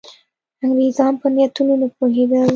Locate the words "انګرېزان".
0.63-1.13